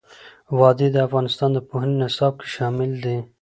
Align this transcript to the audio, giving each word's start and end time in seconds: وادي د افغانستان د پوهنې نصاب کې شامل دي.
وادي 0.59 0.87
د 0.93 0.97
افغانستان 1.07 1.49
د 1.53 1.59
پوهنې 1.69 1.95
نصاب 2.03 2.33
کې 2.41 2.47
شامل 2.55 2.91
دي. 3.03 3.17